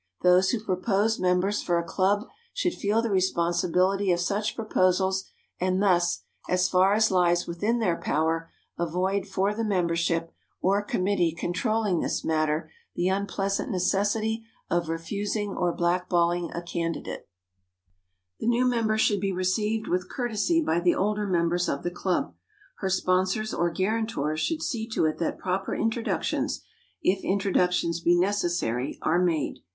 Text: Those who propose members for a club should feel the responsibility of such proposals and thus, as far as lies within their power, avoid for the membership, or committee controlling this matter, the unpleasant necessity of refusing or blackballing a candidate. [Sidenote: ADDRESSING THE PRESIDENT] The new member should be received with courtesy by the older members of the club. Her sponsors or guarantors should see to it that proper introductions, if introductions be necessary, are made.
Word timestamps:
Those 0.23 0.49
who 0.49 0.59
propose 0.59 1.19
members 1.19 1.61
for 1.61 1.77
a 1.77 1.83
club 1.83 2.25
should 2.53 2.73
feel 2.73 3.03
the 3.03 3.11
responsibility 3.11 4.11
of 4.11 4.19
such 4.19 4.55
proposals 4.55 5.25
and 5.59 5.79
thus, 5.79 6.23
as 6.49 6.67
far 6.67 6.95
as 6.95 7.11
lies 7.11 7.45
within 7.45 7.77
their 7.77 7.97
power, 7.97 8.49
avoid 8.79 9.27
for 9.27 9.53
the 9.53 9.63
membership, 9.63 10.33
or 10.59 10.81
committee 10.81 11.31
controlling 11.33 11.99
this 11.99 12.25
matter, 12.25 12.71
the 12.95 13.09
unpleasant 13.09 13.69
necessity 13.69 14.43
of 14.71 14.89
refusing 14.89 15.51
or 15.51 15.71
blackballing 15.71 16.49
a 16.57 16.63
candidate. 16.63 17.29
[Sidenote: 18.39 18.39
ADDRESSING 18.39 18.39
THE 18.39 18.39
PRESIDENT] 18.39 18.39
The 18.39 18.47
new 18.47 18.65
member 18.65 18.97
should 18.97 19.21
be 19.21 19.31
received 19.31 19.87
with 19.87 20.09
courtesy 20.09 20.63
by 20.63 20.79
the 20.79 20.95
older 20.95 21.27
members 21.27 21.69
of 21.69 21.83
the 21.83 21.91
club. 21.91 22.33
Her 22.79 22.89
sponsors 22.89 23.53
or 23.53 23.69
guarantors 23.69 24.39
should 24.39 24.63
see 24.63 24.87
to 24.93 25.05
it 25.05 25.19
that 25.19 25.37
proper 25.37 25.75
introductions, 25.75 26.63
if 27.03 27.23
introductions 27.23 27.99
be 28.01 28.15
necessary, 28.15 28.97
are 29.03 29.19
made. 29.19 29.59